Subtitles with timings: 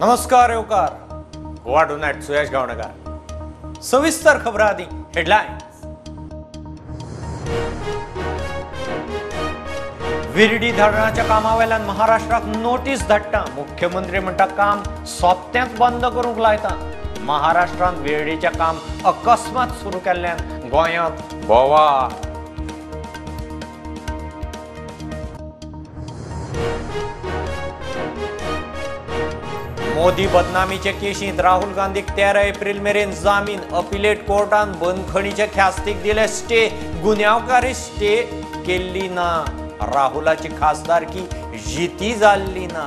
[0.00, 0.88] नमस्कार येवकार
[1.64, 3.80] Goa tonight Suyash Gavankar.
[3.82, 4.82] सविस्तर खबर आधी.
[5.16, 5.52] हेडलाईन
[10.34, 13.44] विरडी धरणाच्या कामावेल्यान महाराष्ट्राक नोटीस धाडटा.
[13.54, 16.74] मुख्यमंत्री म्हणटा काम सोपत्याच बंद करूंक लायता.
[17.20, 22.25] महाराष्ट्रान विरडीचें काम अकस्मात सुरू केल्ल्यान गोंयांत बोवाळ.
[29.96, 33.60] मोदी बदनामीचे केशींत राहुल गांधीक तेरा एप्रिल मेरेन जामीन.
[33.72, 36.26] अपिलेट कोर्टान बंदखणीचे ख्यास्तीक दिले.
[36.28, 36.68] स्टे
[37.02, 38.16] गुन्यांवकारी स्टे
[38.66, 39.28] केल्ली ना.
[39.94, 41.26] राहुलाची खासदारकी
[41.66, 42.86] जिती जाल्ली ना.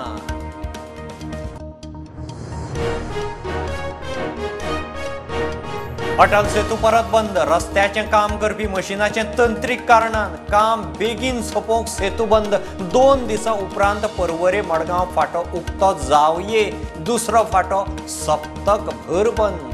[6.20, 12.56] अटल सेतू परत बंद रस्त्याचे काम करपी मशिनाचे तंत्रीक कारणान काम बेगीन सोपोवंक सेतू बंद.
[12.94, 16.70] दोन दिसां उपरांत परवरे मडगांव फाटो उक्तो जावये
[17.08, 19.69] दुसरो फाटो सप्तक भर बंद.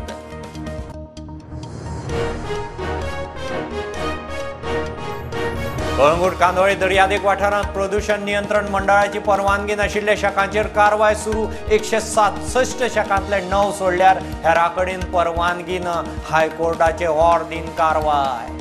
[5.98, 11.46] कळंगूट कांदोळे दर्यादेग वाठारांत प्रदूषण नियंत्रण मंडळाची परवानगी नाशिल्ल्या शाखांचेर कारवाय सुरू.
[11.72, 15.94] एकशे सातसष्ट शाखांतले णव सोडल्यार हेरा कडेन परवानगी ना
[16.30, 18.54] हायकोर्टाचे ऑर दिन कारवाय.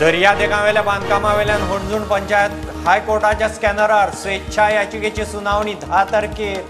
[0.00, 6.60] दर्यादेगावेल्या बांदकामावेल्यान होणजूण पंचायत हायकोर्टाच्या स्कॅनरार स्वेच्छा याचिकेची सुनावणी धा तारखेर.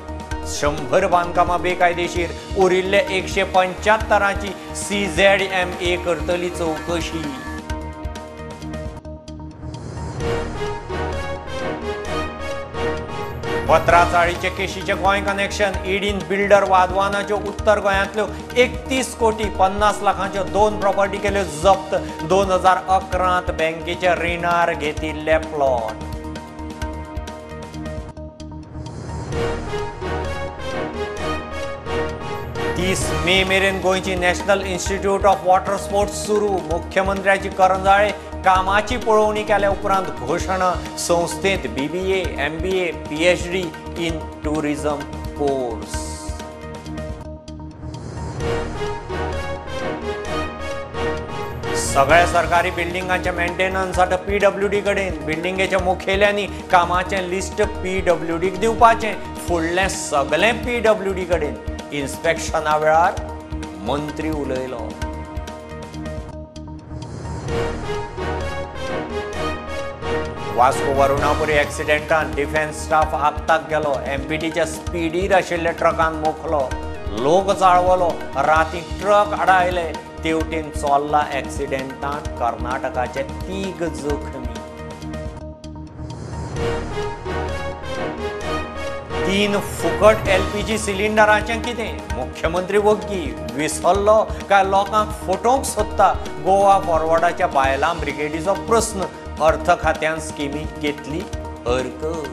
[0.51, 2.31] शंभर बांधकामां बेकायदेशीर.
[2.59, 7.23] उरिल्ले एकशे पंच्यात्तरांची सी झेड एम ए करतली चौकशी.
[13.69, 18.27] पत्राचाळीचे केशीचे गोंय कनेक्शन इडीन बिल्डर वादवानाच्यो उत्तर गोंयांतल्यो
[18.63, 21.95] एकतीस कोटी पन्नास लाखांच्यो दोन प्रॉपर्टी केल्यो जप्त.
[22.29, 26.05] दोन हजार अकरांत बँकेचे रिणार घेतिल्ले प्लॉट
[32.77, 36.49] तीस मे मेरेन गोंयची national institute of water sports सुरू.
[36.71, 38.11] मुख्यमंत्र्याची करंजाळे
[38.45, 40.73] कामाची पळोवणी केल्या उपरांत घोषणा.
[40.99, 41.67] संस्थेत
[42.13, 43.63] A M B A P H D
[44.07, 45.01] in tourism
[45.39, 46.01] course.
[51.95, 53.33] सगळ्या सरकारी बिल्डिंगांच्या
[54.01, 59.13] आता पी डब्ल्यू डी कडेन बिल्डिंगेच्या मुखेल्यांनी कामाचें लिस्ट पी डब्ल्यू डीक दिवपाचें.
[59.49, 61.55] फुडलें सगळें पी डब्ल्यू डी कडेन.
[61.93, 63.13] इन्स्पेक्शना वेळार
[63.81, 64.79] मंत्री उलयलो.
[70.57, 73.95] वास्को वरुणापुरी एक्सिडेंटान डिफेन्स स्टाफ आगताक गेलो.
[74.07, 76.63] एमपीटीच्या स्पिडीर आशिल्ल्या ट्रकान मोखलो
[77.19, 78.09] लोक जाळवलो.
[78.37, 79.93] राती ट्रक आडायले.
[80.25, 84.42] तेवटेन चोल्ला एक्सिडेंटांत कर्नाटकाचे तीग जखमी
[89.33, 93.21] तीन फुकट एलपीजी सिलिंडरांचें कितें मुख्यमंत्री वग्गी
[93.57, 94.17] विसरलो
[94.49, 96.09] काय लोकांक फटोवंक सोदता
[96.45, 99.07] गोवा फॉरवर्डाच्या बायलां ब्रिगेडीचो प्रस्न
[99.45, 101.21] अर्थ खात्यान स्किमी घेतली
[101.67, 102.29] हरकत.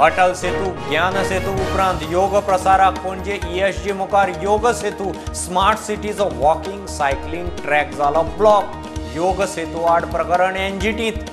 [0.00, 5.12] अटल सेतू ज्ञान सेतू उपरांत योग प्रसाराक पणजे ईएसजी मुखार योग सेतू.
[5.44, 11.24] स्मार्ट सिटीचो वॉकिंग सायकलिंग ट्रॅक जालो ब्लॉक योग सेतू आड प्रकरण एनजीटीत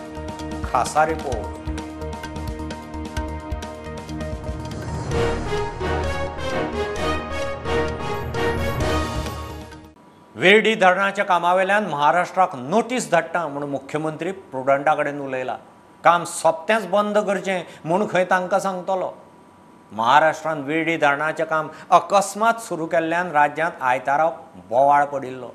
[0.74, 1.62] खासा रिपोर्ट
[10.36, 15.58] वेर्डी धरणाच्या कामावेल्यान महाराष्ट्राक नोटीस धाडटा म्हणून मुख्यमंत्री प्रुडंटा कडेन उलयला
[16.04, 19.12] काम सोंपतेंच बंद करचें म्हूण खंय तांकां सांगतलो.
[19.92, 24.30] महाराष्ट्रान वेर्डी धरणाचें काम अकस्मात सुरू केल्ल्यान राज्यांत आयतारा
[24.70, 25.50] बोवाळ पडिल्लो.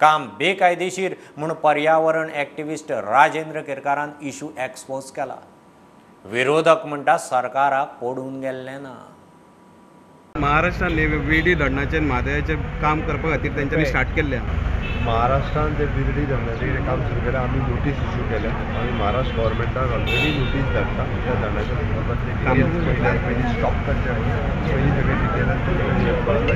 [0.00, 5.34] काम बेकायदेशीर म्हूण पर्यावरण एक्टिविस्ट राजेंद्र केरकारान इशू एक्सपोज केला.
[6.24, 8.94] विरोधक म्हणटा सरकाराक पडून गेल्लें ना.
[10.40, 10.92] महाराष्ट्रान
[11.28, 14.40] वेडी धरणाचें म्हादयाचें काम करपा खातीर तेंच्यांनी स्टार्ट केल्लें
[15.04, 18.50] महाराष्ट्रान जे बिर्डी धरणाचें काम सुरू केलें आमी नोटीस इश्यू केल्या.
[18.78, 22.32] आमी महाराष्ट्र गव्हर्मेंटाक ऑलरेडी नोटीस धाडटा त्या धरणाच्या संदर्भातले
[23.52, 24.14] स्टॉप करचें
[24.68, 25.58] पयलीं सगळें डिटेलान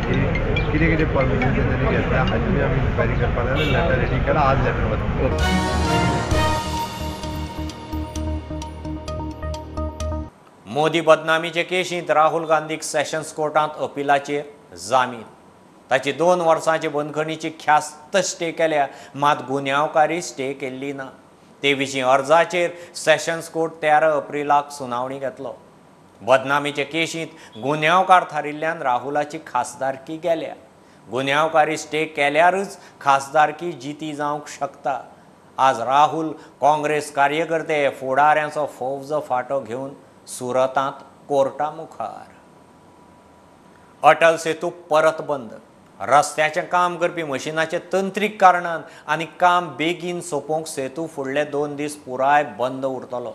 [0.03, 4.67] कळटा किती किती परमिशन त्यांनी घेतल्या हाची आम्ही इन्क्वायरी करपा जाय लेटर रेडी केला आज
[4.67, 5.01] लेटर वता
[10.67, 15.23] मोदी बदनामीचे केशींत राहुल गांधीक सेशन्स कोर्टांत अपिलाचेर जामीन.
[15.91, 18.87] ताची दोन वर्सांची बंदखणीची ख्यास्त स्टे केल्या.
[19.15, 21.07] मात गुन्यांवकारी स्टे केल्ली ना.
[21.63, 25.53] ते विशीं अर्जाचेर सेशन्स कोर्ट तेरा एप्रिलाक सुनावणी घेतलो.
[26.27, 30.55] बदनामीचे केशींत गुन्यांवकार थारिल्ल्यान राहुलाची खासदारकी गेल्या
[31.07, 35.01] गुन्यांवकारी स्टे केल्यारच खासदारकी जिती जावंक शकता.
[35.59, 36.31] आज राहुल
[36.61, 39.91] काँग्रेस कार्यकर्ते फुडाऱ्यांचो फौज फाटो घेवन
[40.39, 42.31] सुरतांत कोर्टा मुखार
[44.03, 45.51] अटल सेतू परत बंद.
[46.01, 52.45] रस्त्याचें काम करपी मशिनाचे तंत्रीक कारणान आनी काम बेगीन सोंपोवंक सेतू फुडले दोन दीस पुराय
[52.59, 53.33] बंद उरतलो.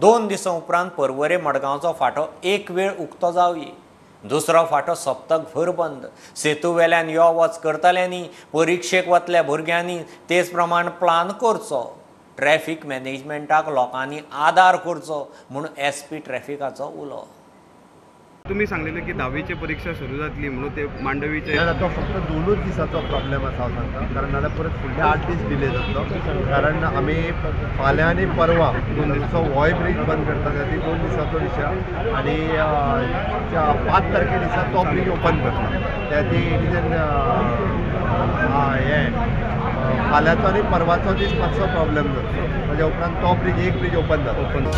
[0.00, 3.66] दोन दिसां उपरांत परवरे मडगांवचो फाटो एक वेळ उक्तो जावी
[4.24, 6.06] दुसरो फाटो सप्तकभर बंद.
[6.36, 9.98] सेतू वेल्यान यो वच करतल्यांनी परिक्षेक वतल्या भुरग्यांनी
[10.30, 11.82] तेच प्रमाण प्लान करचो.
[12.36, 17.22] ट्रॅफिक मॅनेजमेंटाक लोकांनी आदार करचो म्हूण एस पी ट्रॅफिकाचो उलो.
[18.48, 23.44] तुम्ही सांगलेले की दहावीची परीक्षा सुरू जातली म्हणून ते मांडवीचे तो फक्त दोनूच दिसाचो प्रॉब्लेम
[23.44, 24.00] हांव सांगता.
[24.14, 26.02] कारण नाल्यार परत फुडले आठ दीस डिले जातलो
[26.50, 27.14] कारण आमी
[27.78, 32.36] फाल्यां आनी परवा दोन दिसाचो होय ब्रीज बंद करता ती दोन दिसाचो विशय आनी
[33.88, 35.80] पांच तारखे दिसा तो ब्रीज ओपन करता
[36.10, 36.92] त्या ती रिजन
[38.84, 43.96] हे अं, फाल्यांचो आनी परवाचो दीस मातसो प्रॉब्लेम जातलो ताज्या उपरांत तो ब्रीज एक ब्रीज
[44.04, 44.48] ओपन जाता.
[44.48, 44.70] ओपन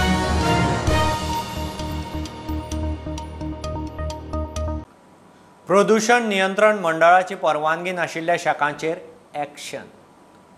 [5.68, 8.98] प्रदूषण नियंत्रण मंडळाची परवानगी नाशिल्ल्या शाखांचेर
[9.34, 9.86] एक्शन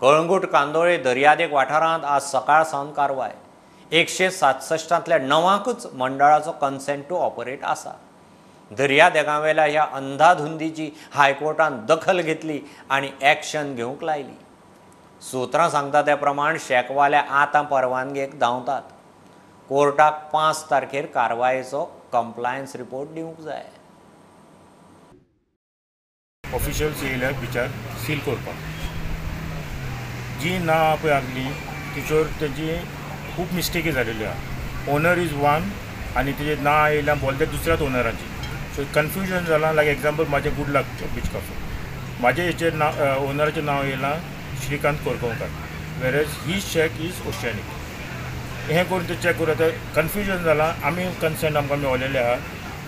[0.01, 3.31] कळंगूट कांदोळे दर्यादेग वाठारांत आज सकाळ सावन कारवाय.
[3.91, 7.91] एकशे सातसश्टांतल्या णवांकूच मंडळाचो कन्सेंट टू ऑपरेट आसा.
[8.71, 12.59] दर्यादेगावेल्या ह्या अंधाधुंदीची हायकोर्टान दखल घेतली
[12.89, 14.37] आनी एक्शन घेवंक लायली.
[15.21, 18.81] सुत्रां सांगता त्या प्रमाण शेकवाल्या आतां परवानगेक धांवतात.
[19.69, 21.83] कोर्टाक पांच तारखेर कारवायेचो
[22.13, 23.65] कंप्लायन्स रिपोर्ट दिवंक जाय.
[26.55, 27.67] ऑफिशियल्स येयल्या बिचार
[28.05, 28.55] सील करपाक.
[30.41, 31.43] जी ना पळय आसली
[31.95, 32.75] तिचेर तेजी
[33.35, 34.93] खूब मिस्टेकी जालेली आहा.
[34.93, 35.69] ओनर इज वन
[36.17, 38.27] आनी तेजे ना येयल्या बोलते दुसऱ्याच ओनराची
[38.75, 40.85] सो कन्फ्युजन जालां लायक एग्जाम्पल म्हाजें गुड लक
[41.15, 41.53] बीच कॉफी.
[42.19, 44.13] म्हाजें हेचेर नांव ओनराचें नांव येयलां
[44.65, 45.49] श्रीकांत कोरगांवकार.
[46.01, 51.57] वेरेज ही चॅक इज ओशॅनीक हें करून ते चॅक करून आतां कन्फ्युजन जालां आमी कन्सर्न
[51.57, 52.35] आमकां मेवलेले आहा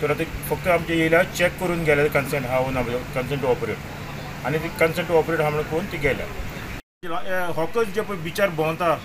[0.01, 2.81] तर ते फक्त आमचे येयल्या चॅक करून गेले कन्सेंट हा ना
[3.15, 8.01] कन्सेंट टू ऑपरेट आनी ती कन्सेंट टू ऑपरेट हा म्हणून करून ती गेल्या हॉकर्स जे
[8.01, 8.98] पळय बिचार भोंवता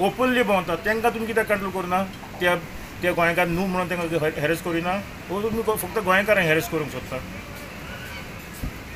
[0.00, 2.02] ओपनली भोंवता तांकां तुमी कित्याक कंट्रोल करना
[2.40, 2.54] त्या
[3.02, 4.96] त्या गोंयकार न्हू म्हणून तांकां हॅरेस करिना
[5.28, 7.16] वो तुमी फक्त गोंयकारांक हॅरेस करूंक सोदता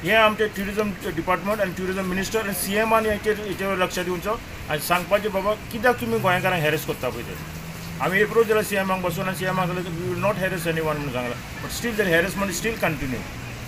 [0.02, 4.37] हे आमचे ट्युरिजम डिपार्टमेंट आनी ट्युरिजम मिनिस्टर आनी सी एमान हेचेर हेचेर लक्ष दिवचो
[4.70, 7.60] आनी सांगपाचें बाबा कित्याक तुमी गोंयकारांक हॅरेस करता पळय ते
[8.05, 10.97] आमी एप्रोच केला सी एमाक बसून आनी सी एमाक सांगलें we will not harass anyone
[10.97, 11.38] म्हणून सांगलां.
[11.64, 13.19] But still their harassment still continue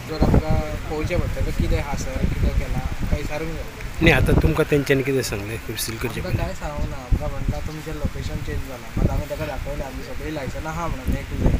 [0.08, 0.54] जर आमकां
[0.90, 2.80] पळोवचें पडटलें कितें हा सर कितें केलां
[3.10, 3.64] काय विचारूंक जाय
[4.00, 5.56] नाही आता तुमकां तेंच्यांनी कितें सांगलें?
[5.84, 9.46] सील करचे आमकां कांय सांगूंक ना आमकां म्हणटा तुमचें लोकेशन चेंज जालां मात आमी ताका
[9.52, 11.54] दाखयलें आमची सगळीं लायसनां आहा म्हणून एक झेड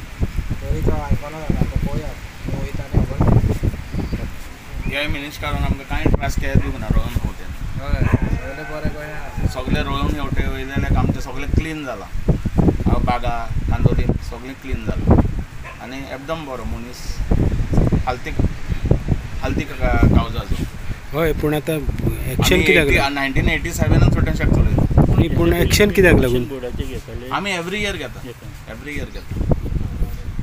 [0.62, 2.10] तरी तो आयकना जालो आतां पळोवया
[2.46, 3.18] खंय वयता आनी खबर
[4.90, 7.50] ह्या मिनिस्टरान आमकां कांय त्रास केले दिवना रोहन होटेल
[7.82, 8.00] हय
[8.36, 12.08] सगळें बरें गोंया सगळे रोहन हेवटे वयले जाल्यार आमचें सगळें क्लीन जालां
[12.58, 13.34] बागा
[13.68, 15.20] कांदोली सगळें क्लीन जालां
[15.82, 17.00] आनी एकदम बरो मनीस
[18.06, 18.40] हालतीक
[19.42, 21.78] हालतीक कावजाचो हय पूण आतां
[22.32, 27.80] एक्शन कित्याक नायन्टीन एटी सेवेनान छोटे शेक चलयता न्ही पूण एक्शन कित्याक लागून आमी एवरी
[27.80, 28.20] इयर घेता.
[28.70, 29.32] एवरी इयर घेता.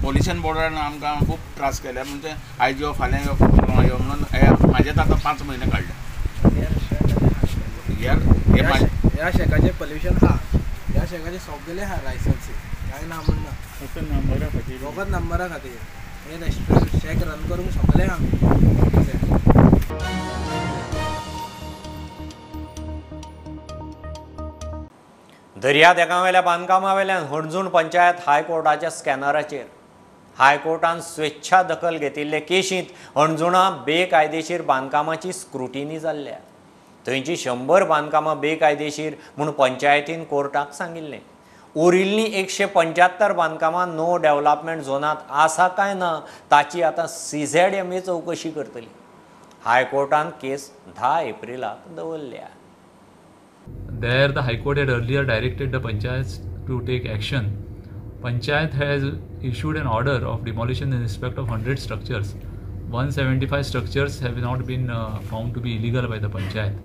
[0.01, 2.03] पोल्युशन बोर्डान आमकां खूब त्रास केले.
[2.03, 3.33] म्हणजे आयज यो फाल्यां यो
[3.87, 4.23] यो म्हणून
[4.69, 5.93] म्हाजेच आतां पांच म्हयने काडले
[7.99, 10.35] हे म्हाजे ह्या शेकाचें पोल्युशन हा.
[10.53, 10.58] ह्या
[11.09, 12.53] शेकाचे सगळे हा लायसन्सी
[12.89, 15.77] कांय ना म्हणना फकत नंबरा खातीर
[16.25, 18.29] हे रेस्टोरंट शेक रन करूंक शकले आमी
[25.55, 29.65] दर्यादेगावेल्या बांदकामा वेल्यान हणजूण पंचायत हायकोर्टाच्या स्कॅनराचेर
[30.37, 33.17] हायकोर्टान स्वेच्छा दखल घेतिल्ले केशींत.
[33.17, 36.37] हणजुणा बेकायदेशीर बांदकामाची स्क्रुटिनी जाल्ल्या.
[37.07, 41.19] थंयची शंबर बांदकामां बेकायदेशीर म्हूण पंचायतीन कोर्टाक सांगिल्लें
[41.75, 46.19] उरिल्लीं एकशें पंच्यात्तर बांदकामां नो डॅवलॉपमेंट झोनांत आसा काय ना
[46.51, 48.87] ताची आतां सी झॅड एम ए चवकशी करतली.
[49.65, 52.47] हायकोर्टान केस धा एप्रिलाक दवरल्या.
[54.01, 57.49] There the high court had earlier directed the panchayat to take action
[58.23, 59.09] panchayat has
[59.45, 62.33] issued an order of demolition in respect of hundred structures
[62.89, 66.75] 175 structures have not been uh, found to be illegal by the panchayat.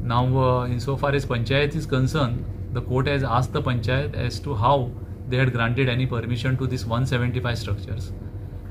[0.00, 4.54] Now, uh, insofar as panchayat is concerned, the court has asked the panchayat as to
[4.54, 4.90] how
[5.28, 8.12] they had granted any permission to these 175 structures.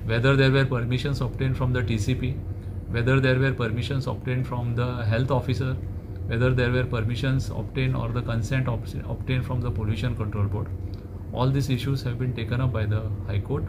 [0.06, 2.38] Whether there were permissions obtained from the TCP,
[2.90, 5.76] whether there were permissions obtained from the health officer,
[6.28, 10.68] whether there were permissions obtained or the consent obtained from the pollution control board
[11.34, 13.66] all these issues have been taken up by the high court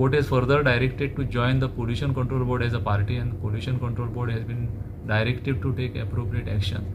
[0.00, 3.78] court has further directed to join the pollution control board as a party and pollution
[3.78, 4.62] control board has been
[5.06, 6.86] directed to take appropriate action.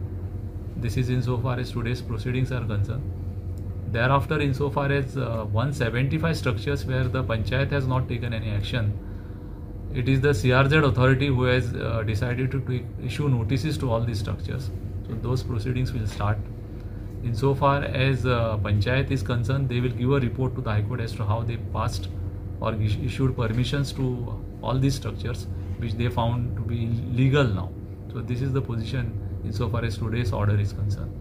[0.78, 3.04] This is insofar as today's proceedings are concerned.
[3.92, 8.92] Thereafter insofar as uh, 175 structures where the panchayat has not taken any action
[9.94, 14.20] it is the crz authority who has uh, decided to issue notices to all these
[14.20, 14.72] structures.
[15.08, 16.38] So those proceedings will start.
[17.24, 21.10] Insofar as uh, panchayat is concerned they will give a report to the high court
[21.10, 22.10] as to how they passed
[22.62, 24.06] or issued permissions to
[24.62, 25.48] all these structures
[25.80, 27.70] which they found to be legal now
[28.12, 29.14] so this is the position
[29.46, 31.14] insofar as today's order is concerned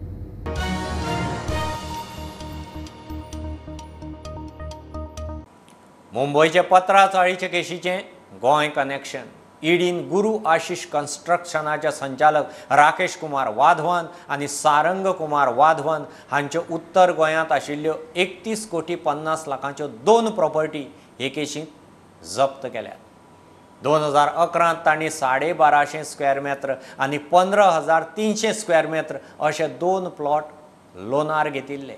[6.13, 7.97] मुंबयचे पत्रा चाळीचे केशीचे
[8.41, 9.23] Goa connection
[9.63, 17.51] ईडीन गुरु आशिष कन्स्ट्रक्शनाचे संचालक राकेश कुमार वाधवन आनी सारंग कुमार वाधवन हांच्यो उत्तर गोंयांत
[17.51, 20.85] आशिल्ल्यो एकतीस कोटी पन्नास लाखांच्यो दोन प्रॉपर्टी
[21.19, 23.03] हे केशींत जप्त केल्यात
[23.81, 29.67] दोन हजार अकरांत तांणी साडे बाराशे स्क्वेअर मेत्र आनी पंदरा हजार तिनशे स्क्वेअर मेत्र अशे
[29.79, 30.43] दोन प्लॉट
[30.95, 31.97] लोनार घेतिल्ले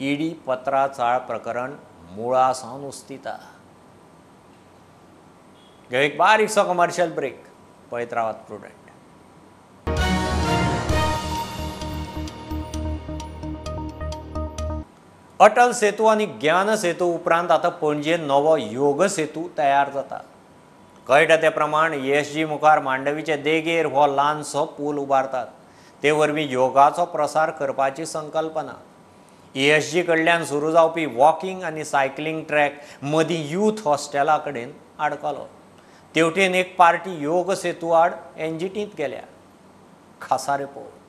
[0.00, 1.74] ईडी पत्रा चाळ प्रकरण
[2.12, 3.36] मुळा सावन उस्तिता
[5.90, 7.42] घेऊ एक बारीकसो कमर्शियल ब्रेक
[7.90, 8.81] पळयत रावात प्रुडंट
[15.42, 20.20] अटल सेतू आनी ज्ञान सेतू उपरांत आतां पणजेन नवो योग सेतू तयार जाता
[21.06, 25.46] कळटा ते प्रमाण एसजी मुखार मांडवीचे देगेर हो ल्हानसो पूल उबारतात
[26.02, 28.72] ते वरवीं योगाचो प्रसार करपाची संकल्पना.
[29.54, 35.46] एसजी कडल्यान सुरू जावपी वॉकिंग आनी सायकलिंग ट्रॅक मदीं यूथ हॉस्टेला कडेन आडकलो
[36.14, 39.22] तेवटेन एक पार्टी योग सेतू आड एनजीटींत गेल्या.
[40.20, 41.01] खासा रिपोर्ट.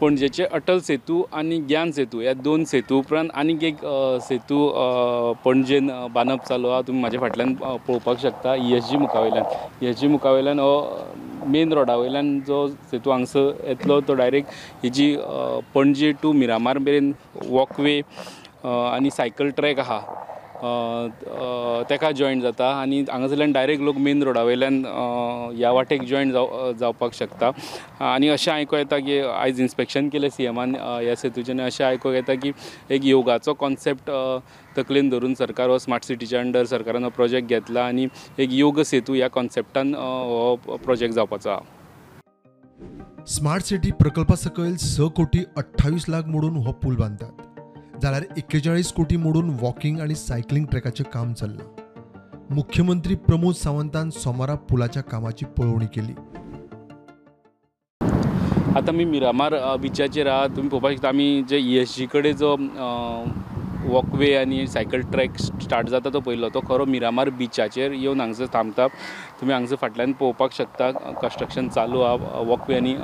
[0.00, 3.84] पणजेचे अटल सेतू आणि ज्ञान सेतू ह्या दोन सेतू उपरांत आनीक एक
[4.22, 4.66] सेतू
[5.44, 10.00] पणजेन बांदप चालू आहा तुमी म्हाज्या फाटल्यान पळोवपाक शकता ई एस जी मुखावयल्यान ई एस
[10.00, 10.82] जी मुखावयल्यान हो
[11.46, 14.50] मेन रोडा वयल्यान जो सेतू हांगसर येतलो तो डायरेक्ट
[14.82, 15.16] हेजी
[15.74, 17.12] पणजे टू मिरामार मेरेन
[17.46, 18.00] वॉकवे
[18.64, 20.00] आनी सायकल ट्रॅक आहा
[21.88, 24.84] तेका जॉयन जाता आनी हांगासरल्यान डायरेक्ट लोक मेन रोडा वयल्यान
[25.56, 27.50] ह्या वाटेक जॉयन जाव जावपाक शकता.
[28.00, 32.14] आनी अशें आयकूं येता की आयज इन्स्पेक्शन केलें सी एमान ह्या सेतूचें आनी अशें आयकूंक
[32.14, 32.52] येता की
[32.94, 34.10] एक योगाचो कॉन्सेप्ट
[34.78, 38.06] तकलेन धरून सरकार हो स्मार्ट सिटीच्या अंडर सरकारान हो प्रोजेक्ट घेतला आनी
[38.38, 41.82] एक योग सेतू ह्या कॉन्सेप्टान हो प्रोजेक्ट जावपाचो आहा
[43.28, 47.53] स्मार्ट सिटी प्रकल्पा सकयल स कोटी अठ्ठावीस लाख मोडून हो पूल बांदतात
[48.02, 51.66] जाल्यार एक्केचाळीस कोटी मोडून वॉकिंग आनी सायकलिंग ट्रॅकाचें काम चल्लां.
[52.54, 56.12] मुख्यमंत्री प्रमोद सावंतान सोमारा पुलाच्या कामाची पळोवणी केली.
[58.76, 62.36] आतां आमी मिरामार अ, बिचाचेर आहा तुमी पळोवपाक शकता आमी जे ई एस जी कडेन
[62.36, 62.56] जो
[63.84, 68.86] वॉकवे आनी सायकल ट्रॅक स्टार्ट जाता तो पयलो तो खरो मिरामार बिचाचेर येवन हांगसर थांबता.
[69.40, 70.90] तुमी हांगसर फाटल्यान पळोवपाक शकता.
[71.22, 72.94] कंस्ट्रक्शन चालू आहा वॉकवे आनी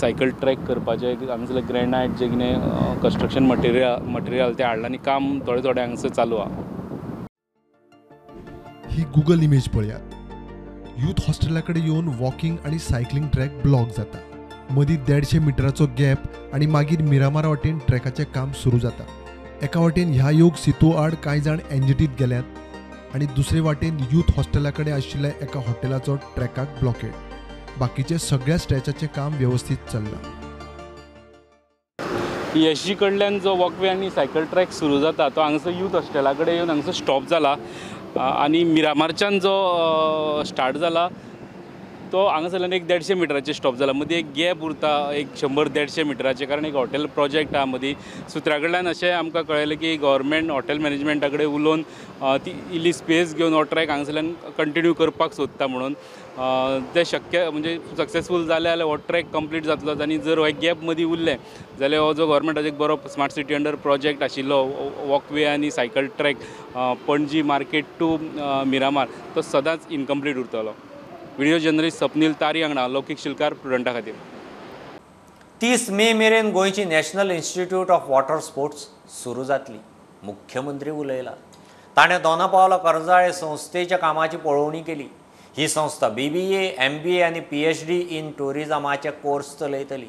[0.00, 1.26] सायकल ट्रॅक करपाचें.
[1.28, 6.36] हांगसरले ग्रेनायट जे कितें कंस्ट्रक्शन मटेरियल मटेरियल तें हाडलां आनी काम थोडे थोडे हांगसर चालू
[6.36, 6.62] आहा
[8.90, 10.14] ही गुगल इमेज पळयात
[10.98, 14.18] यूथ हॉस्टेला कडेन येवन वॉकिंग आनी सायकलिंग ट्रॅक ब्लॉक जाता.
[14.70, 19.04] मदीं देडशे मिटराचो गॅप आनी मागीर मिरामारा वाटेन ट्रॅकाचें काम सुरू जाता.
[19.62, 24.70] एका वाटेन ह्या योग सितू आड कांय जाण एनजीटीत गेल्यात आनी दुसरे वाटेन यूथ हॉस्टेला
[24.76, 27.12] कडेन आशिल्ल्या एका हॉटेलाचो ट्रॅकाक ब्लॉकेड
[27.78, 30.20] बाकीचे सगळ्या स्ट्रेचाचें काम वेवस्थीत चल्लां.
[32.70, 36.54] एस जी कडल्यान जो वॉकवे आनी सायकल ट्रॅक सुरू जाता तो हांगसर यूथ हॉस्टेला कडेन
[36.54, 37.54] येवन हांगसर स्टॉप जाला
[38.20, 41.08] आनी मिरामारच्यान जो स्टार्ट जाला
[42.14, 46.46] तो हांगासरल्यान एक देडशे मिटराचे स्टॉप जाला मदीं एक गॅप उरता एक शंबर देडशे मिटराचे
[46.46, 47.94] कारण एक हॉटेल प्रोजेक्ट आहा मदीं
[48.32, 51.82] सुत्रा कडल्यान अशें आमकां कळयलें की गव्हर्मेंट हॉटेल मॅनेजमेंटा कडेन उलोवन
[52.44, 55.94] ती इल्ली स्पेस घेवन हो ट्रॅक हांगासरल्यान कंटिन्यू करपाक सोदता म्हणून.
[56.94, 61.04] तें शक्य म्हणजे सक्सेसफूल जालें जाल्यार हो ट्रॅक कंप्लीट जातलो आनी जर हो गॅप मदीं
[61.04, 61.36] उरलें
[61.80, 64.62] जाल्यार हो जो गव्हर्मेंटाचो एक बरो स्मार्ट सिटी अंडर प्रोजेक्ट आशिल्लो
[65.06, 66.36] वॉकवे आनी cycle track
[67.08, 68.16] Panaji market to
[68.66, 69.06] Miramar
[69.36, 70.74] तो सदांच इनकम्प्लीट उरतलो.
[71.36, 74.14] व्हिडिओ जर्नलिस्ट स्वप्नील तारी वांगडा लौकीक शिलकार प्रुडंटा खातीर
[75.60, 79.78] तीस मे मेरेन गोंयची national institute of water sports सुरू जातली
[80.24, 81.30] मुख्यमंत्री उलयला।
[81.96, 85.06] ताणें दोना पावला कर्जाळे संस्थेच्या कामाची पळोवणी केली
[85.56, 89.54] ही संस्था बी B A M B A आनी पी एच डी इन टुरिजमाचे कोर्स
[89.58, 90.08] चलयतली।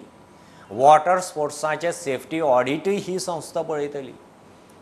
[0.71, 4.13] वॉटर स्पोर्ट्साचे सेफ्टी ऑडिटूय ही संस्था पळयतली।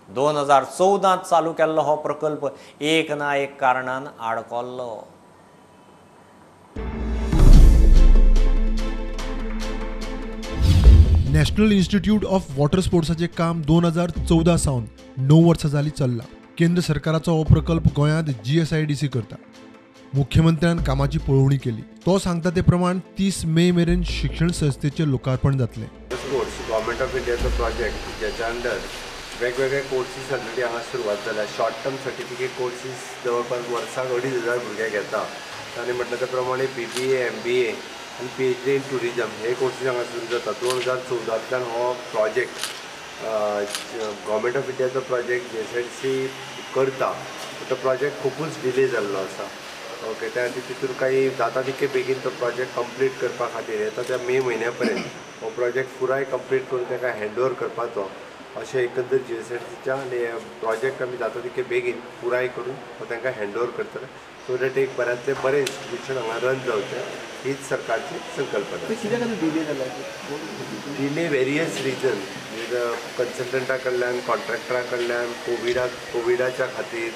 [0.10, 2.48] दोन हजार चवदांत चालू केल्लो हो प्रकल्प
[2.82, 5.04] एक ना एक कारणान आडकोल्लो।
[11.34, 14.84] नॅशनल इन्स्टिट्यूट ऑफ वॉटर स्पोर्ट्साचें काम दोन हजार चवदा सावन
[15.20, 16.26] णव वर्सां जालीं चल्लां.
[16.58, 19.36] केंद्र सरकाराचो हो प्रकल्प गोंयांत G S I D C करता.
[20.16, 21.82] मुख्यमंत्र्यान कामाची पळोवणी केली.
[22.06, 25.88] तो सांगता ते प्रमाण तीस मे मेरेन शिक्षण संस्थेचें लोकार्पण जातलें.
[26.12, 28.78] गव्हर्मेंट ऑफ इंडियाचो प्रोजेक्ट ज्याच्या अंडर
[29.42, 34.90] वेगवेगळे कोर्सीस ऑलरेडी हांगा सुरवात जाल्या शॉर्ट टर्म सर्टिफिकेट कोर्सीस जवळपास वर्साक अडीच हजार भुरगे
[34.90, 35.26] घेता.
[35.82, 37.74] आनी म्हटलं त्या प्रमाणे बी B A M B A
[38.14, 41.86] आनी P H D in tourism हे कोर्सीस हांगा सुरू जाता दोन हजार चवदांतल्यान हो
[42.12, 42.58] प्रोजेक्ट
[43.24, 46.12] गव्हर्मेंट ऑफ इंडियाचो project G S L C
[46.76, 47.10] करता.
[47.70, 49.48] तो प्रोजेक्ट खुबूच डिले जाल्लो आसा
[50.10, 54.18] ओके त्या खातीर तितून काही जाता तितके बेगीन तो प्रोजेक्ट कंप्लीट करपा खातीर येता त्या
[54.28, 58.10] मे म्हयन्या पर्यंत हो प्रोजेक्ट पुराय कंप्लीट करून ताका हँड ओवर करपाचो.
[58.62, 60.24] अशें एकंदर जी एस एल सीच्या आनी
[60.62, 64.08] प्रोजेक्ट आमी जाता तितके बेगीन पुराय करून हो तांकां हँड ओवर करतले
[64.48, 68.88] सो दॅट एक बऱ्यांतले बरें इन्स्टिट्यूशन हांगा रन जावचें हीच सरकारची संकल्पना.
[71.00, 72.20] डिले वेरियस रिजन
[73.18, 77.10] कन्सल्टंटा कडल्यान कॉन्ट्रॅक्टरा कडल्यान कोविडा कोविडाच्या खातीर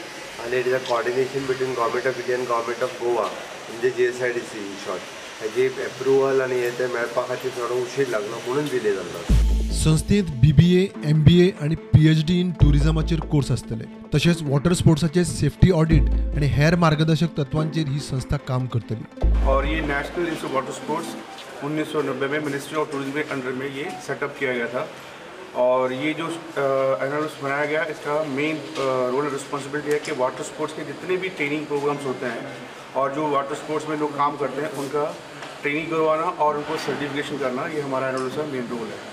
[0.45, 4.05] आनी it is a coordination between government of India आनी गव्हर्मेंट ऑफ गोवा म्हणजे G
[4.05, 8.07] S I D C in short हेजी एप्रुवल आनी हे ते मेळपा खातीर थोडो उशीर
[8.09, 10.67] लागलो म्हणून डिले जाल्लो संस्थेंत बी बी
[11.05, 11.33] एम बी
[11.63, 16.75] आनी पी एच डी इन टुरिजमाचेर कोर्स आसतले तशेंच वॉटर स्पोर्ट्साचे सेफ्टी ऑडिट आनी हेर
[16.83, 19.05] मार्गदर्शक तत्वांचेर ही संस्था काम करतली.
[19.47, 23.51] और ये नेशनल इंस्टीट्यूट वाटर स्पोर्ट्स उन्नीस सौ नब्बे में मिनिस्ट्री ऑफ़ टूरिज़्म के अंडर
[23.59, 24.87] में ये सेटअप किया गया था।
[25.57, 30.83] और ये जो एन बनाया गया, इसका मेन रोल रिस्पॉन्सिबिलिटी है कि वाटर स्पोर्ट्स के
[30.85, 32.55] जितने भी ट्रेनिंग प्रोग्राम्स होते हैं
[32.95, 35.05] और जो वाटर स्पोर्ट्स में लोग काम करते हैं, उनका
[35.61, 39.06] ट्रेनिंग करवाना और उनको सर्टिफिकेशन करना, ये हमारा एन का मेन रोल है।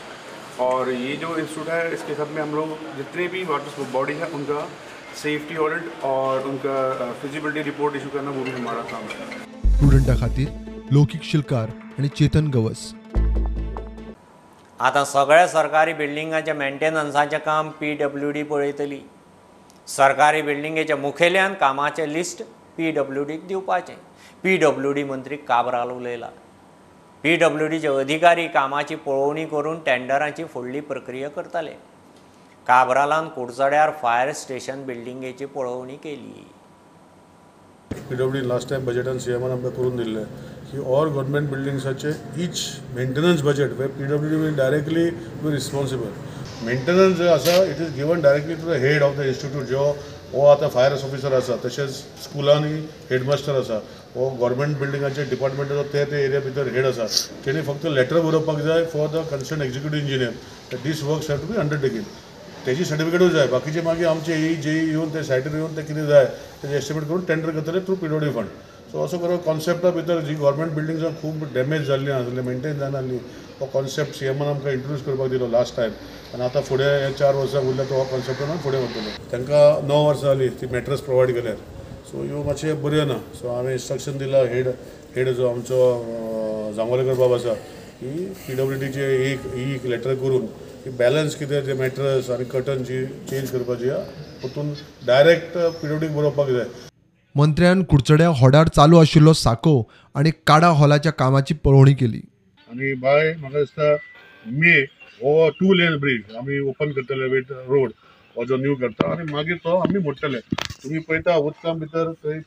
[0.60, 4.12] और ये जो इंस्टीट्यूट है इसके सब में हम लोग जितने भी वाटर स्पोर्ट बॉडी
[4.14, 4.66] है उनका
[5.22, 6.74] सेफ्टी ऑडिट और उनका
[7.22, 9.38] फिजिबिलिटी रिपोर्ट इशू करना वो भी हमारा काम है।
[9.70, 12.84] स्टुडंटा खातीर लौकीक शिलकार आनी चेतन गवस।
[14.80, 19.00] आतां सगळ्या सरकारी बिल्डिंगाच्या मेंटेनन्साचें काम पी डब्ल्यू डी पळयतली
[19.88, 22.42] सरकारी बिल्डिंगेच्या मुखेल्यान कामाचें लिस्ट
[22.76, 23.94] पी डब्ल्यू डीक दिवपाचें
[24.42, 26.28] पी डब्ल्यू डी मंत्री काबराल उलयला
[27.24, 31.70] पी डब्ल्यू डीचे अधिकारी कामाची पळोवणी करून टेंडरांची फुडली प्रक्रिया करताले
[32.66, 36.44] काबरालान कुडचड्यार फायर स्टेशन बिल्डिंगेची पळोवणी केली.
[38.08, 40.24] P W D last time बजेटान C एमान आमकां करून दिल्लें.
[40.72, 42.10] की ऑल गव्हर्मेंट बिल्डिंग्साचे
[42.44, 42.60] इच
[42.96, 45.08] maintenance budget way P W D directly
[45.42, 49.64] be responsible maintenance जो आसा it is given directly to the head of the institute
[49.72, 49.90] जो
[50.34, 51.90] हो आतां फायर ऑफिसर आसा तशेंच
[52.24, 52.78] स्कुलांनी
[53.10, 53.80] हेडमास्टर आसा
[54.16, 57.06] हो गव्हर्मेंट बिल्डिंगाचे डिपार्टमेंटाचो ते ते एरिया भितर हेड आसा
[57.44, 61.58] तेणी फक्त लेटर बरोवपाक जाय for the concern executive engineer this works have to be
[61.60, 62.04] undertaking
[62.66, 63.46] तेजी सर्टिफिकेटूय जाय.
[63.46, 66.24] बाकीचे मागीर आमचे ई जे येवन ते सायटीर येवन ते कितें जाय
[66.62, 68.48] तेजे एस्टिमेट करून टेंडर करतले through P W fund
[68.92, 73.18] so असो करून कॉन्सेप्टा भितर जी गव्हर्मेंट बिल्डिंग्सां खूब डॅमेज जाल्ली आसले मेंटेन जायनासली
[73.60, 75.92] हो कॉन्सेप्ट सी एमान आमकां इंट्रोड्यूस करपाक दिलो लास्ट टायम
[76.34, 79.10] आनी आतां फुडें हे चार वर्सां उरल्या तो हो कॉन्सेप्टान फुडें वतलो.
[79.32, 81.73] तांकां णव वर्सां जालीं ती मॅट्रस प्रोवायड केल्यार
[82.14, 83.14] सो ह्यो मातशें बऱ्यो ना.
[83.34, 84.66] सो हांवें इंस्ट्रक्शन दिलां हेड
[85.14, 85.78] हेड जो आमचो
[86.76, 87.54] जांबोलेकर बाब आसा
[87.98, 90.46] की पी डब्ल्यू डीचे एक एक लेटर करून
[90.84, 92.98] की बॅलन्स कितें ते मॅट्रस आनी कर्टन जी
[93.30, 93.98] चेंज करपाची आहा
[94.42, 94.70] परतून
[95.06, 96.66] डायरेक्ट पी डब्ल्यू डीक बरोवपाक जाय.
[97.34, 99.74] मंत्र्यान कुडचड्या होडार चालू आशिल्लो साको
[100.14, 102.20] आनी काडा हॉलाच्या कामाची पळोवणी केली.
[102.70, 103.94] आनी बाय म्हाका दिसता
[104.60, 104.80] मे
[105.22, 107.90] हो टू लेन ब्रीज आमी ओपन करतले विथ रोड
[108.36, 109.12] हो जो न्यू करता.
[109.12, 110.40] आनी मागीर तो आमी मोडटले.
[110.84, 112.38] तुमी पळयता उदकां भितर थंय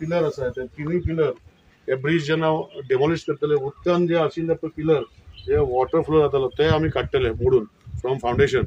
[0.00, 1.30] पिलर आसा ते तिनूय पिलर
[1.88, 2.50] हे ब्रीज जेन्ना
[2.88, 5.02] डेमोलिश करतले उदकान जे आशिल्ले पळय पिलर
[5.46, 7.64] जे वॉटर फ्लो जातालो ते आमी काडटले मोडून
[8.00, 8.64] फ्रॉम फावंडेशन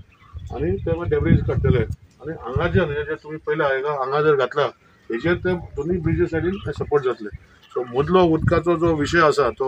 [0.53, 1.83] आनी ते मागीर डेब्रीज काडटले
[2.21, 4.65] आनी हांगाच्यान हे जे तुमी पयला हांगा जर घातला
[5.09, 7.29] हेजेर ते दोनूय ब्रिजी सायडीन ते सपोर्ट जातले.
[7.73, 9.67] सो मदलो उदकाचो जो विशय आसा तो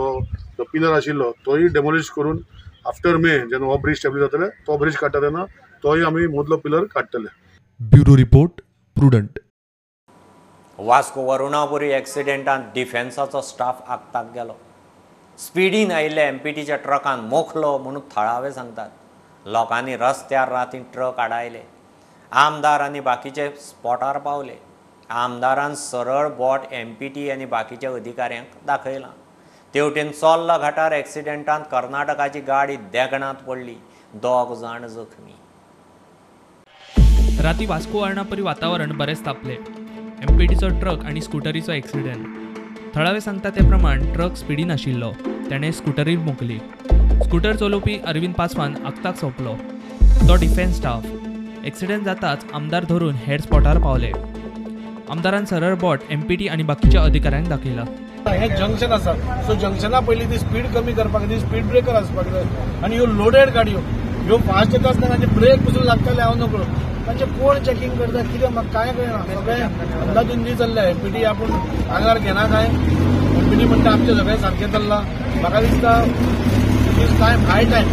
[0.58, 2.42] जो पिलर आशिल्लो तोय डेमोलिश करून
[2.88, 5.46] आफ्टर मे जेन्ना हो ब्रिज स्टॅब्लीश जातले तो ब्रिज काडटा तेन्ना
[5.84, 7.30] तोय आमी मदलो पिलर काडटले
[7.80, 8.62] bureau report.
[8.96, 9.40] Prudent
[10.78, 14.54] Vasco Varunapuri एक्सिडेंटान डिफेन्साचो स्टाफ आगताक गेलो.
[15.40, 18.90] स्पिडीन आयिल्ल्या एम पी टीच्या ट्रकान मोखलो म्हणून थळावे सांगतात.
[19.46, 21.62] लोकांनी रस्त्यार राती ट्रक आडायले.
[22.32, 24.56] आमदार आनी बाकीचे स्पॉटार पावले.
[25.10, 29.12] आमदारान सरळ बोट एम पी टी आनी बाकीच्या अधिकाऱ्यांक दाखयलां.
[29.74, 33.76] तेवटेन चोल्ला घाटार एक्सिडेंटांत कर्नाटकाची गाडी देगणांत पडली.
[34.14, 35.41] दोग जाण जखमी.
[37.44, 39.54] राती वास्को वर्णापरी वातावरण बरेच तापले.
[40.24, 42.26] एम पी टीचो ट्रक आनी स्कुटरीचो एक्सिडेंट
[42.96, 45.10] थळावे सांगता ते प्रमाण ट्रक स्पिडीन आशिल्लो.
[45.50, 46.58] तेणें स्कुटरीर मोकली.
[47.24, 49.54] स्कुटर चलोवपी अरविंद पासवान आगताक सोंपलो.
[50.28, 51.06] तो डिफेन्स स्टाफ.
[51.66, 54.12] एक्सिडेंट जाताच आमदार धरून हेड स्पॉटार पावले.
[55.10, 57.86] आमदारान सरळ बोट एम पी टी आनी बाकीच्या अधिकाऱ्यांक दाखयला.
[58.30, 59.14] हे जंक्शन आसा.
[59.48, 62.46] सो जंक्शना पयलीं ती स्पीड कमी करपाक जाय स्पीड ब्रेकर आसपाक जाय.
[62.84, 63.80] आनी ह्यो लोडेड गाडयो.
[64.26, 66.66] ह्यो फास्ट येता आसतना ब्रेक पसून लागताले हांव नकळो.
[67.08, 72.46] तांचे कोण चॅकिंग करता कितें म्हाका कांय कळना सगळें अंदाधुंदी चल्ल्या एमपीटी आपूण आंगार घेना
[72.54, 75.02] काय एमपीटी म्हणटा आमचें सगळें सारकें चल्लां
[75.42, 75.98] म्हाका दिसता
[77.04, 77.88] इज टायम हाय टायम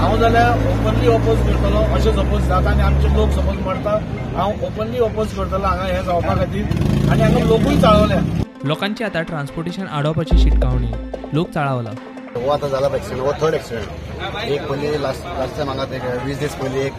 [0.00, 1.80] हांव जाल्यार ओपनली ओपोज करतलो.
[1.94, 3.98] अशें सपोज जाता आनी आमचे लोक सपोज म्हणटा
[4.36, 5.64] हांव ओपनली ओपोज करतलो.
[5.64, 8.20] हांगा हें जावपा खातीर आनी हांगा लोकूय चाळवल्या
[8.64, 10.86] लोकांची आता ट्रान्सपोर्टेशन आडोवपाची शिटकावणी.
[11.32, 11.90] लोक चाळावला.
[12.36, 16.54] हो आतां जाला एक्सिडेंट हो थर्ड एक्सिडेंट एक पयलीं लास्ट लास्ट टायम हांगा वीस दीस
[16.60, 16.92] पयलीं एक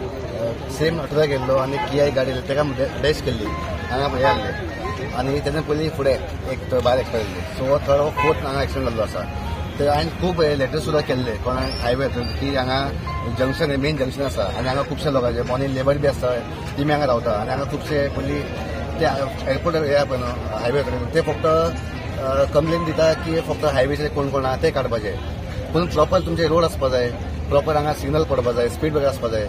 [0.78, 3.46] सेम ट्रक गेल्लो आनी किआय गाडी तेका ताका डॅश केल्ली
[3.90, 8.10] हांगा हे आहले आनी तेन्ना पयलीं फुडें एक भायर एक्सिडेंट जाल्ली सो हो थर्ड हो
[8.20, 9.22] फोर्थ हांगा एक्सिडेंट जाल्लो आसा
[9.78, 12.08] ते हांवें खूब लेटर सुद्दां केल्ले कोणा हायवे
[12.40, 12.78] की हांगा
[13.38, 16.30] जंक्शन हे मेन जंक्शन आसा आनी हांगा खुबशे लोकांचे मॉर्निंग लेबर बी आसता
[16.76, 18.40] तिमी हांगा रावता आनी हांगा खुबशे पयलीं
[19.00, 21.46] ते एअरपोर्ट हे पळय न्हू हायवे कडेन ते फक्त
[22.54, 25.14] कंप्लेन दिता की फक्त हायवेचेर कोण कोण आहा ते काडपाचे
[25.72, 27.08] पूण प्रॉपर तुमचे रोड आसपा जाय
[27.48, 29.48] प्रॉपर हांगा सिग्नल पडपा जाय स्पीड ब्रेकर आसपा जाय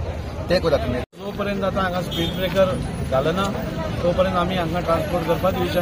[0.49, 1.02] ते करा तुमी
[1.33, 2.67] जोपर्यंत पर्यंत आतां हांगा स्पीड ब्रेकर
[3.11, 3.43] घालना
[4.01, 5.81] तो पर्यंत आमी हांगा ट्रान्सपोर्ट करपाक दिवचे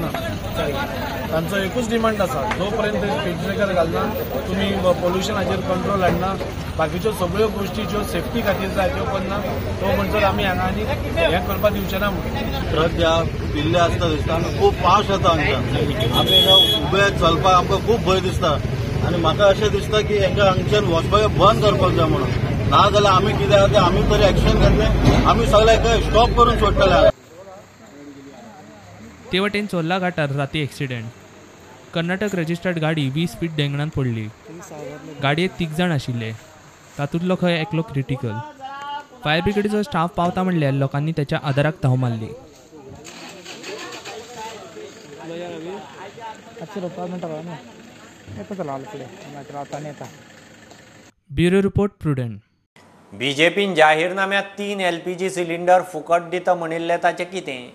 [1.32, 4.04] तांचो एकूच डिमांड आसा जो पर्यंत स्पीड ब्रेकर घालना
[4.48, 4.68] तुमी
[5.02, 6.34] पोल्युशनाचेर कंट्रोल हाडना
[6.78, 9.38] बाकीच्यो सगळ्यो गोश्टी ज्यो सेफ्टी खातीर जाय त्यो करना
[9.82, 10.84] तो म्हणसर आमी हांगा आनी
[11.20, 13.00] हें करपाक दिवचे ना म्हणून ट्रक
[13.54, 18.20] पिल्ले आसता दिसता आनी खूब पावस येता हांगा आमी हिंगा उबे चलपाक आमकां खूब भंय
[18.30, 18.56] दिसता.
[19.08, 22.41] आनी म्हाका अशें दिसता की हांकां हांगच्यान वचपाक बंद करपाक जाय म्हणून.
[22.72, 25.26] ना जाल्यार आमी कितें आसा तें आमी तरी एक्शन घेतलें.
[25.30, 27.10] आमी सगळ्याक स्टॉप करून सोडटले
[29.32, 31.06] ते वटेन चोल्ला घाटार राती एक्सिडेंट
[31.94, 34.26] कर्नाटक रजिस्टर्ड गाडी वीस फीट देंगणात पडली.
[35.24, 36.32] गाडयेक तीग जाण आशिल्ले.
[36.98, 38.36] तातूंतलो खंय एकलो क्रिटिकल
[39.24, 42.30] फायर ब्रिगेडीचो स्टाफ पावता म्हणल्यार लोकांनी त्याच्या आदाराक धांव मारली.
[51.36, 52.40] Bureau report Prudent.
[53.14, 57.72] बीजेपीन जाहीरनाम्यात तीन एल पी जी सिलिंडर फुकट दिता म्हणिल्लें ताचें कितें?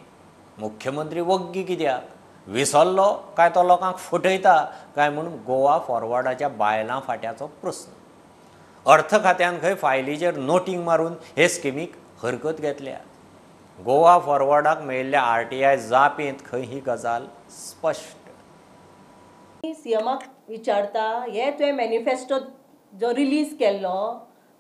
[0.59, 2.05] मुख्यमंत्री वग्गी कित्याक?
[2.47, 3.13] विसरलो?
[3.37, 4.55] काय तो लोकांक फटयता?
[4.97, 7.93] काय म्हणून गोवा फॉरवर्डाच्या बायलां फाट्याचो प्रस्न?
[8.87, 12.97] अर्थ खात्यान खंय फायलीचेर नोटींग मारून हे स्किमीक हरकत घेतल्या?
[13.79, 18.31] गोवा फॉरवर्डाक मेळिल्ल्या आर टी आय जापेंत खंय ही गजाल स्पश्ट
[19.75, 22.39] सीएमाक विचारता हे तुवें मॅनिफेस्टो
[22.93, 23.99] जो रिलीज केल्लो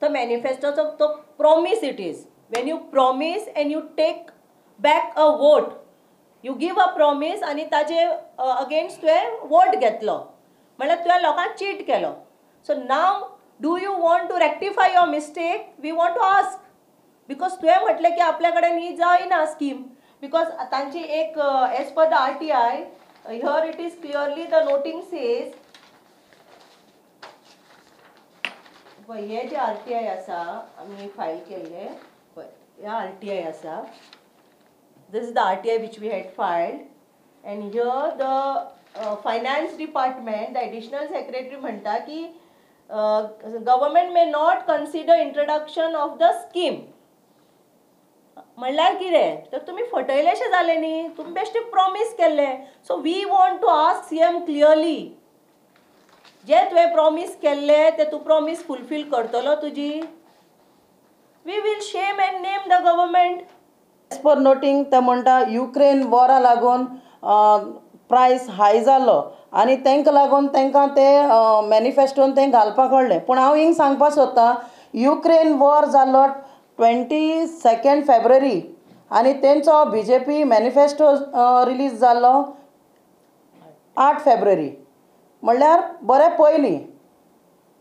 [0.03, 1.07] तो मॅनिफेस्टोचो तो
[1.39, 2.25] promise it is
[2.57, 4.31] when you promise and you take
[4.81, 5.73] back a vote
[6.45, 8.03] you give a promise आनी ताजे
[8.39, 10.17] अगेन्स्ट तुवें वोट घेतलो
[10.79, 12.13] म्हणल्यार तुवें लोकांक चीट केलो.
[12.67, 13.25] So now
[13.63, 16.65] do you want to rectify your mistake we want to ask
[17.29, 19.83] because तुवें म्हटलें की आपल्या कडेन ही जायना स्कीम
[20.21, 21.39] बिकॉज तांची एक
[21.79, 22.77] as per the R T I
[23.29, 25.53] here it is clearly the noting says
[29.09, 30.37] पळय हे जे आर टी आय आसा
[30.81, 31.87] आमी फायल केल्ले
[32.37, 32.47] पळय
[32.81, 33.81] हे आर टी आय आसा
[35.13, 36.81] this is the R T I which we had filed
[37.45, 38.25] and uh the
[39.25, 42.23] finance department the additional secretary म्हणटा की
[42.91, 46.81] government may not consider introduction of the scheme
[48.59, 52.47] म्हणल्यार कितें तर तुमी फटयलेशें जालें न्ही तुमी बेश्टे प्रोमीस केल्ले.
[52.89, 55.16] So we want to ask C M clearly
[56.49, 59.89] जे तुवें प्रॉमीस केल्ले ते तूं प्रॉमीस फुलफील करतलो तुजी
[61.47, 63.41] we will shame and name the government
[64.11, 66.85] as per noting ते म्हणटा युक्रेन वॉरा लागून
[68.09, 69.21] प्रायस हाय जालो
[69.63, 71.09] आनी तांकां लागून तांकां ते
[71.69, 74.53] मॅनिफेस्टोन तें घालपाक कळ्ळें पूण हांव हिंग सांगपाक सोदतां
[75.01, 76.25] युक्रेन वॉर जालो
[76.77, 78.61] ट्वेंटी सेकेंड फेब्रुवारी.
[79.11, 81.13] आनी तेंचो B J P manifesto
[81.67, 82.43] release जाल्लो
[83.97, 84.71] आठ फेब्रुवारी.
[85.47, 86.79] म्हणल्यार बरें पयलीं.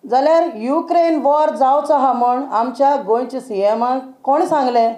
[0.03, 4.93] जाल्यार युक्रेन वॉर जावचो आहा म्हण आमच्या गोंयच्या सी एमाक कोण सांगलें?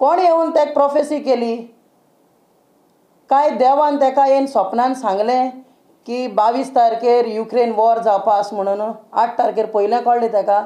[0.00, 1.56] कोण येवन ताका प्रोफेसी केली?
[3.30, 5.50] काय देवान ताका येवन स्वप्नान सांगलें
[6.06, 8.80] की बावीस तारखेर युक्रेन वॉर जावपा आस म्हणून
[9.12, 10.62] आठ तारखेर पयलें कळ्ळें ताका?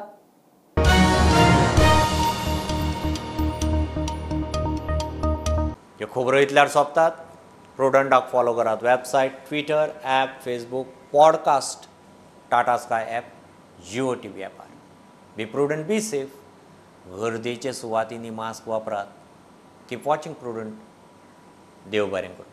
[5.99, 7.11] ह्यो खबरो इतल्यार सोंपतात?
[7.81, 11.89] प्रुडंटाक फॉलो करात website Twitter app Facebook podcast
[12.51, 13.25] Tata Sky app
[13.91, 14.67] Jio T V ॲपार
[15.37, 16.35] be prudent be safe
[17.07, 19.07] गर्देचे सुवातींनी मास्क वापरात.
[19.89, 20.75] कीप वॉचिंग प्रुडंट
[21.91, 22.50] देव बरें करूं